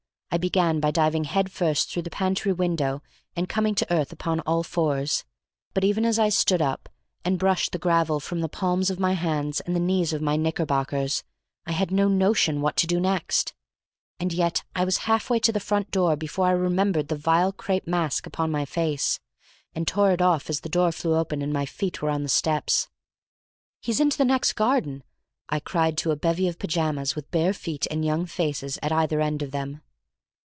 [0.33, 3.03] I began by diving head first through the pantry window
[3.35, 5.25] and coming to earth upon all fours.
[5.73, 6.87] But even as I stood up,
[7.25, 10.37] and brushed the gravel from the palms of my hands and the knees of my
[10.37, 11.25] knickerbockers,
[11.65, 13.53] I had no notion what to do next.
[14.21, 17.85] And yet I was halfway to the front door before I remembered the vile crape
[17.85, 19.19] mask upon my face,
[19.75, 22.29] and tore it off as the door flew open and my feet were on the
[22.29, 22.87] steps.
[23.81, 25.03] "He's into the next garden,"
[25.49, 29.19] I cried to a bevy of pyjamas with bare feet and young faces at either
[29.19, 29.81] end of them.